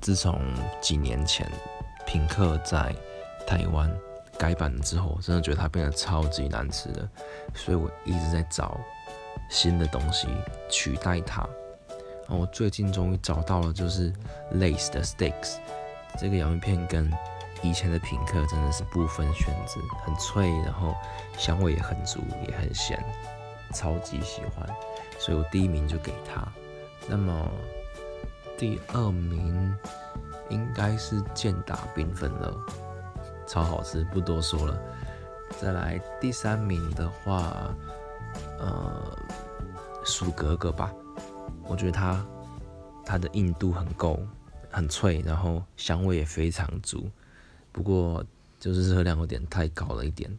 [0.00, 0.40] 自从
[0.80, 1.50] 几年前
[2.06, 2.94] 品客在
[3.46, 3.90] 台湾
[4.38, 7.08] 改版了之后，我真的觉得它变得超级难吃的，
[7.54, 8.78] 所以我一直在找
[9.50, 10.28] 新的东西
[10.68, 11.48] 取代它。
[12.28, 14.12] 我最近终于找到了，就是
[14.54, 15.56] Lace 的 Steaks
[16.18, 17.10] 这个洋芋片跟
[17.62, 20.94] 以前的品客真的是不分选择，很脆，然后
[21.36, 23.02] 香味也很足，也很咸，
[23.74, 24.68] 超级喜欢，
[25.18, 26.46] 所以我第一名就给它。
[27.08, 27.50] 那么
[28.58, 29.72] 第二名
[30.50, 32.52] 应该是健达缤纷了，
[33.46, 34.76] 超好吃，不多说了。
[35.60, 37.72] 再来第三名的话，
[38.58, 39.16] 呃，
[40.04, 40.92] 薯格格吧，
[41.68, 42.26] 我觉得它
[43.06, 44.18] 它的硬度很够，
[44.72, 47.08] 很脆，然后香味也非常足。
[47.70, 48.24] 不过
[48.58, 50.36] 就是热量有点太高了一点，